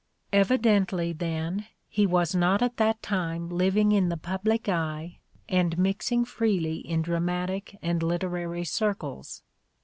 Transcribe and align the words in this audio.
Evidently, 0.33 1.13
then, 1.13 1.67
he 1.87 2.07
was 2.07 2.33
not 2.33 2.63
at 2.63 2.77
that 2.77 3.03
time 3.03 3.49
living 3.49 3.91
in 3.91 4.09
the 4.09 4.17
public 4.17 4.67
eye 4.67 5.19
and 5.47 5.77
mixing 5.77 6.25
freely 6.25 6.77
in 6.77 7.03
dramatic 7.03 7.77
and 7.83 8.01
literary 8.01 8.65
circles. 8.65 9.43